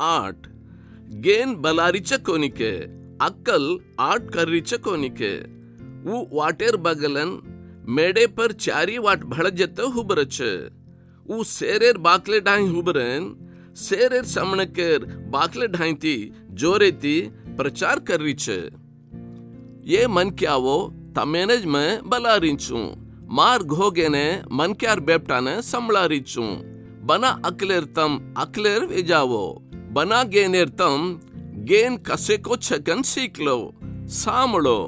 ಆಟ್ 0.00 0.46
ಗೇನ್ 1.20 1.54
ಬಲಾರಿಚಕೋನಿಕೆ 1.56 2.72
ಅಕ್ಕಲ್ 3.22 3.68
ಆಟ್ 4.00 4.28
ಕರ್ರಿಚಕೋನಿಕೆ 4.32 5.32
ಉ 6.08 6.16
ವಾಟೇರ್ 6.36 6.76
ಬಗಲನ್ 6.76 7.34
ಮೇಡೆ 7.88 8.26
ಪರ್ 8.36 8.54
ಚಾರಿ 8.56 8.98
ವಾಟ್ 8.98 9.24
ಬಳಜೆತ್ತ 9.24 9.80
ಹುಬರಚ 9.94 10.38
ಉ 11.28 11.38
ಸೇರೇರ್ 11.50 11.98
ಬಾಕ್ಲೆ 11.98 12.40
ಡಾಯ್ 12.40 12.66
ಹುಬರನ್ 12.68 13.28
ಸೇರೇರ್ 13.78 14.26
ಸಮಣಕೇರ್ 14.26 15.04
ಬಾಕ್ಲೆ 15.30 15.66
ಡಾಯ್ತಿ 15.66 16.16
ಜೋರೇತಿ 16.54 17.16
ಪ್ರಚಾರ್ 17.56 18.00
ಕರ್ರಿಚ 18.00 18.46
ಏ 19.94 20.06
ಮನ್ 20.06 20.32
ಕ್ಯಾವೋ 20.38 20.78
ತಮೇನಜ್ 21.14 21.66
ಮೆ 21.66 21.84
ಬಲಾರಿಂಚು 22.08 22.80
ಮಾರ್ಗ್ 23.34 23.74
ಹೋಗೇನೆ 23.74 24.26
ಮನ್ 24.50 24.74
ಕ್ಯಾರ್ 24.74 25.00
ಬೇಪ್ಟಾನೆ 25.00 25.62
ಸಂಬಳಾರಿಚು 25.70 26.46
ಬನ 27.08 27.24
ಅಕ್ಲೆರ್ತಂ 27.48 28.12
ಅಕ್ಲೆರ್ 28.42 28.84
ವೆಜಾವೋ 28.92 29.46
ಬನ 29.96 30.12
ಗೇನೆರ್ತಂ 30.32 31.02
ગેન 31.68 31.98
કસેકો 32.06 32.56
છગન 32.58 33.02
શીખ 33.10 33.38
લો 33.40 33.56
સાંભળો 34.14 34.78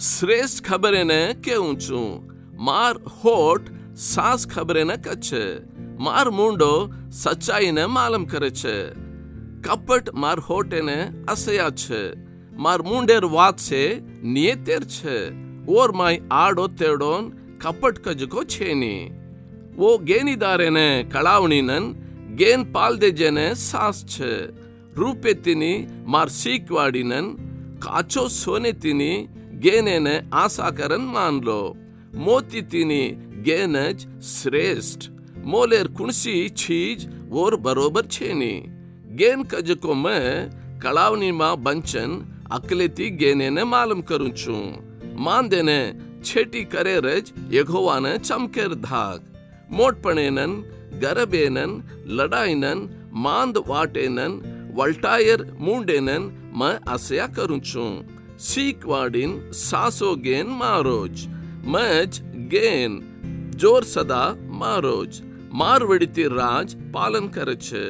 શ્રેષ્ઠ 0.00 0.60
ખબર 0.66 0.98
એને 1.00 1.20
કેવું 1.42 1.74
છું 1.78 2.06
માર 2.60 2.92
હોઠ 3.16 3.72
સાસ 4.04 4.46
ખબર 4.46 4.80
એને 4.82 4.96
કચ્છે 4.98 5.44
માર 5.98 6.26
મૂંડો 6.32 6.70
સચ્ચાઈને 7.14 7.84
માલમ 7.88 8.24
કરે 8.26 8.50
છે 8.52 8.76
કપટ 9.66 10.14
માર 10.16 10.36
હોઠ 10.42 10.78
એને 10.80 10.98
અસયા 11.28 11.74
છે 11.78 12.02
માર 12.58 12.78
મૂંડેર 12.82 13.22
વાત 13.28 13.66
છે 13.66 13.84
નિયતેર 14.30 14.82
છે 14.90 15.18
ઓર 15.74 15.88
માય 15.94 16.24
આડો 16.38 16.64
તેડોન 16.76 17.30
કપટ 17.58 18.02
કજકો 18.06 18.48
છે 18.48 18.74
ની 18.76 19.02
वो 19.80 19.88
ಗೇನಿದಾರೆನೆ 20.08 20.88
ಕಳಾವಣಿನನ್ 21.14 21.88
ಗೇನ್ 22.40 22.66
ಪಾಲ್ದೆಜೆನೆ 22.74 23.46
ಸಾಸ್ಛ 23.68 24.14
ರೂಪೆ 25.00 25.32
ತಿನಿ 25.44 25.72
ಮಾರ್ 26.12 26.32
ಸೀಕ್ವಾಡಿನನ್ 26.40 27.30
ಕಾಚೋ 27.84 28.24
ಸೋನೆ 28.40 28.72
ತಿನಿ 28.84 29.12
ಗೇನೆನೆ 29.64 30.14
ಆಸಾಕರನ್ 30.42 31.08
ಮಾನ್ಲೋ 31.16 31.62
ಮೋತಿ 32.26 32.62
ತಿನಿ 32.74 33.02
ಗೇನಜ್ 33.48 34.06
ಶ್ರೇಷ್ಠ 34.34 35.02
मोलेर 35.52 35.86
कुणसी 35.88 36.48
चीज़ 36.60 37.00
और 37.38 37.56
बरोबर 37.56 38.06
छेनी, 38.06 38.54
गेन 39.18 39.42
कजको 39.44 39.94
मैं 39.94 40.22
कलावनी 40.80 41.30
माँ 41.32 41.56
बंचन 41.58 42.10
अकलेती 42.52 43.08
गेने 43.22 43.48
ने 43.50 43.64
मालूम 43.64 44.00
करूँ 44.02 44.30
छू 44.32 44.56
मान 45.26 45.48
देने 45.48 45.78
छेटी 46.24 46.62
करे 46.74 46.96
रज 47.06 47.32
यघोवा 47.50 48.16
चमकेर 48.18 48.74
धाक। 48.86 49.20
મોટપણેનન 49.73 50.53
ગરબેનન 51.01 51.73
લડાઈનન 52.07 52.79
માંદ 53.17 53.55
વાટેનન 53.65 54.33
વલ્ટાયર 54.75 55.41
મૂંડેનન 55.59 56.23
મેં 56.53 56.75
આશયા 56.85 57.33
કરું 57.35 57.61
છું 57.63 57.93
શીખવાડીન 58.41 59.33
સાસો 59.61 60.11
ગેન 60.19 60.47
મારોજ 60.55 61.15
મજ 61.65 62.13
ગેન 62.49 62.93
જોર 63.55 63.83
સદા 63.85 64.27
મારોજ 64.59 65.11
મારવડીથી 65.53 66.31
રાજ 66.31 66.69
પાલન 66.93 67.27
કરે 67.29 67.55
છે 67.59 67.83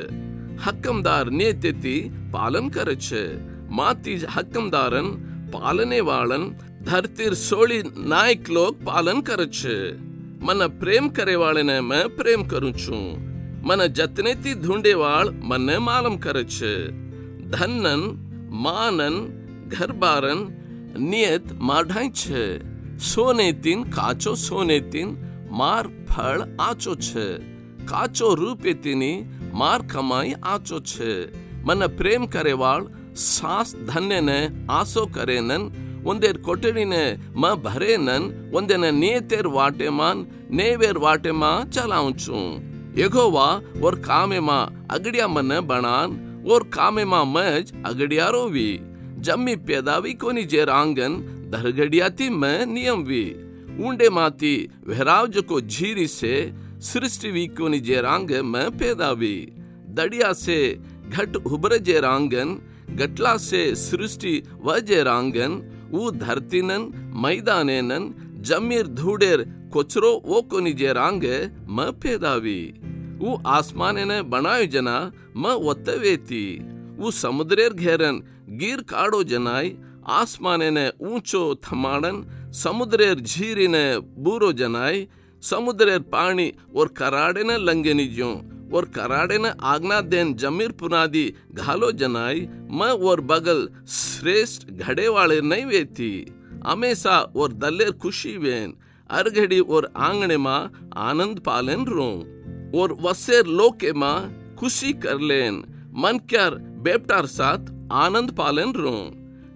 હકમદાર 0.63 1.25
નેતેથી 1.31 2.09
પાલન 2.31 2.67
કરે 2.69 2.95
છે 2.99 3.23
માતી 3.71 4.19
હકમદારન 4.27 5.09
પાલને 5.51 5.99
વાળન 6.01 6.45
ધરતીર 6.81 7.33
સોળી 7.39 7.89
નાયક 8.05 8.43
લોક 8.49 8.73
પાલન 8.83 9.19
કરે 9.21 9.47
છે 9.51 9.77
મને 10.44 10.66
પ્રેમ 10.80 11.06
કરેવાળેને 11.10 11.76
મેં 11.82 12.10
પ્રેમ 12.16 12.42
કરું 12.44 12.74
છું 12.76 13.04
મને 13.62 13.86
જતનેથી 13.90 14.56
ઢૂંઢેવાળ 14.56 15.28
મને 15.42 15.76
માલમ 15.80 16.16
કરે 16.18 16.42
છે 16.48 16.72
ધનન 17.52 18.02
માનન 18.58 19.16
ઘરબારન 19.68 20.42
નિયત 21.02 21.46
માઢાય 21.60 22.14
છે 22.14 22.44
સોનેતીન 23.04 23.86
કાચો 23.90 24.32
સોનેતીન 24.38 25.16
માર 25.52 25.84
ફળ 26.06 26.40
આચો 26.60 26.92
છે 26.98 27.26
કાચો 27.84 28.28
રૂપેતીની 28.34 29.24
માર 29.54 29.80
કમાઈ 29.86 30.36
આચો 30.44 30.78
છે 30.86 31.10
મને 31.64 31.88
પ્રેમ 31.94 32.22
કરેવાળ 32.28 32.90
સાસ 33.24 33.68
ધન્યને 33.86 34.40
આસો 34.70 35.02
કરેનન 35.08 35.64
ಒಂದೇರ್ 36.10 36.38
ಕೊಠಡಿನ 36.46 36.94
ಮ 37.42 37.54
ಭರೆ 37.66 37.92
ನನ್, 38.06 38.28
ಒಂದೆನ 38.58 38.84
ನೇತೆರ್ 39.02 39.50
ವಾಟೆಮಾನ್ 39.56 40.22
ನೇವೇರ್ 40.60 41.02
ವಾಟೆಮಾ 41.06 41.52
ಚಲಾಂಚು. 41.76 42.40
ಯಗೋವಾ 42.96 43.46
और 43.82 43.94
कामे 44.00 44.40
मा 44.40 44.58
अगड़िया 44.90 45.26
मन 45.26 45.48
बनान 45.70 46.10
और 46.50 46.62
कामे 46.68 47.04
मा 47.04 47.22
मज 47.24 47.72
अगड़िया 47.86 48.28
रोवी 48.28 48.68
जम्मी 49.18 49.54
पैदावी 49.68 50.12
कोनी 50.14 50.44
जेर 50.44 50.70
आँगन 50.70 51.12
धरगड़ियाती 51.50 52.28
मैं 52.42 52.66
नियम 52.66 53.02
वी 53.02 53.24
ऊंडे 53.84 54.08
माती 54.10 54.54
वहराव 54.88 55.26
को 55.48 55.60
झीरी 55.62 56.06
से 56.06 56.34
सृष्टि 56.82 57.30
वी 57.30 57.46
कोनी 57.58 57.80
जेरांग 57.80 58.30
मैं 58.52 58.70
पैदावी 58.78 59.36
दड़िया 59.98 60.32
से 60.44 60.58
घट 61.08 61.36
हुबर 61.50 61.76
जेरांगन 61.88 62.56
गटला 62.92 63.36
से 63.48 63.64
सृष्टि 63.80 64.34
व 64.64 64.78
वो 65.92 66.10
धरतीनन 66.22 66.82
मैदानेनन 67.24 68.12
जमीर 68.48 68.86
धूडेर 69.00 69.44
कोचरो 69.72 70.10
वो 70.24 70.40
कोनी 70.50 70.72
जे 70.80 70.92
रांगे 70.92 71.36
म 71.68 71.90
पेदावी 72.02 72.60
वो 73.20 73.40
आसमाने 73.56 74.04
ने 74.04 74.20
बनायो 74.28 74.66
जना 74.74 74.96
म 75.36 75.54
वत्तवेती 75.66 76.44
वो 76.98 77.10
समुद्रेर 77.14 77.72
घेरन 77.74 78.22
गिर 78.60 78.80
काड़ो 78.90 79.22
जनाई 79.32 79.76
आसमाने 80.12 80.70
ने 80.70 80.86
ऊंचो 81.02 81.42
थमाड़न 81.64 82.16
समुद्रेर 82.54 83.20
झीरी 83.20 83.66
ने 83.68 83.84
बूरो 84.24 84.52
जनाई 84.60 85.06
समुद्रेर 85.42 85.98
पानी 86.12 86.52
और 86.76 86.88
और 88.74 88.84
कराड़े 88.84 89.38
ने 89.38 89.50
आज्ञा 89.62 90.00
देन 90.00 90.34
जमीर 90.34 90.72
पुनादी 90.72 91.24
घालो 91.54 91.90
जनाई, 91.92 92.40
मैं 92.70 92.92
और 93.00 93.20
बगल 93.20 93.68
श्रेष्ठ 93.88 94.70
घड़े 94.70 95.08
वाले 95.08 95.40
नहीं 95.40 95.64
वेती। 95.64 96.10
हमेशा 96.66 97.18
और 97.36 97.52
दलेर 97.52 97.90
खुशी 97.92 98.36
वेन, 98.36 98.74
अरघड़ी 99.10 99.60
और 99.60 99.92
आंगणे 99.96 100.36
माँ 100.36 100.90
आनंद 100.96 101.40
पालेन 101.40 101.84
रो। 101.86 102.10
और 102.74 102.96
वसेर 103.00 103.46
लोके 103.46 103.92
माँ 103.92 104.16
खुशी 104.58 104.92
कर 104.92 105.20
लेन, 105.20 105.62
मन 105.96 106.18
क्यार 106.28 106.54
बेपटार 106.84 107.26
साथ 107.26 107.72
आनंद 107.92 108.30
पालेन 108.30 108.72
रो। 108.74 108.96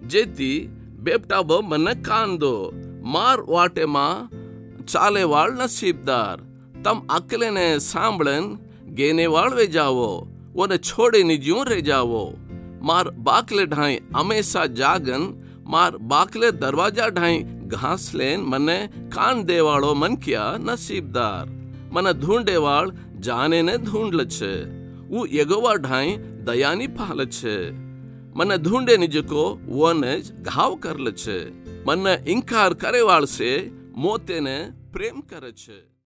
जेती 0.07 0.51
बेपटा 0.99 1.41
बो 1.41 1.61
मन 1.61 1.93
कान 2.05 2.37
दो, 2.37 2.71
मार 3.05 3.41
वाटे 3.49 3.85
माँ 3.85 4.29
चाले 4.89 5.23
वाल 5.23 5.51
नसीबदार। 5.51 6.47
तम 6.85 7.01
अकले 7.11 7.49
ने 7.51 7.79
सांभळन 7.79 8.45
गेने 8.99 9.27
वाळवे 9.33 9.67
जावो 9.75 10.11
ओने 10.55 10.77
छोड़े 10.79 11.23
नि 11.23 11.37
ज्यूं 11.37 11.65
रे 11.65 11.81
जावो। 11.81 12.23
मार 12.87 13.09
बाकले 13.27 13.65
ढाई 13.67 13.99
हमेशा 14.15 14.65
जागन, 14.79 15.23
मार 15.67 15.97
बाकले 16.11 16.51
दरवाज़ा 16.61 17.07
ढाई 17.17 17.37
घास 17.69 18.11
लेन, 18.15 18.41
मने 18.51 18.77
कान 19.13 19.43
देवाळो 19.43 19.93
मन 19.95 20.15
किया 20.23 20.45
नसीबदार। 20.61 21.57
मन 21.93 22.11
ढूंढे 22.21 22.57
वाळ 22.57 22.89
जाने 23.19 23.61
ने 23.61 23.77
ढूंढल 23.85 24.25
छे 24.27 24.53
वो 25.11 25.25
यगोवा 25.31 25.73
ढाई 25.85 26.15
दयानी 26.47 26.87
पाल 26.97 27.25
छे 27.27 27.55
मन 28.37 28.55
ढूंढे 28.65 28.97
निजको 28.97 29.43
वोने 29.69 30.13
घाव 30.43 30.75
करल 30.83 31.11
छे 31.17 31.39
मन 31.87 32.07
इंकार 32.27 32.73
करे 32.81 33.01
वाळ 33.03 33.25
से 33.27 33.51
मोते 33.97 34.39
ने 34.39 34.57
प्रेम 34.93 35.21
करे 35.31 35.51
छे 35.57 35.79